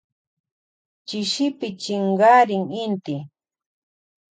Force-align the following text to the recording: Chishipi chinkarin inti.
Chishipi 1.07 1.67
chinkarin 1.81 2.63
inti. 2.83 3.15